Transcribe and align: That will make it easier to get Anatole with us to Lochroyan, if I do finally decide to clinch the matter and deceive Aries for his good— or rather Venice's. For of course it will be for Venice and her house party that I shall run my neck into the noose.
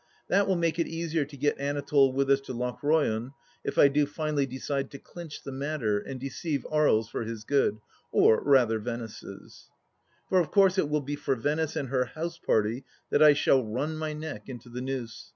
That 0.29 0.47
will 0.47 0.55
make 0.55 0.79
it 0.79 0.87
easier 0.87 1.25
to 1.25 1.37
get 1.37 1.59
Anatole 1.59 2.11
with 2.11 2.31
us 2.31 2.41
to 2.41 2.53
Lochroyan, 2.55 3.33
if 3.63 3.77
I 3.77 3.87
do 3.87 4.07
finally 4.07 4.47
decide 4.47 4.89
to 4.89 4.97
clinch 4.97 5.43
the 5.43 5.51
matter 5.51 5.99
and 5.99 6.19
deceive 6.19 6.65
Aries 6.73 7.07
for 7.07 7.21
his 7.21 7.43
good— 7.43 7.77
or 8.11 8.41
rather 8.43 8.79
Venice's. 8.79 9.69
For 10.27 10.39
of 10.39 10.49
course 10.49 10.79
it 10.79 10.89
will 10.89 11.01
be 11.01 11.15
for 11.15 11.35
Venice 11.35 11.75
and 11.75 11.89
her 11.89 12.05
house 12.05 12.39
party 12.39 12.83
that 13.11 13.21
I 13.21 13.33
shall 13.33 13.63
run 13.63 13.95
my 13.95 14.11
neck 14.13 14.49
into 14.49 14.69
the 14.69 14.81
noose. 14.81 15.29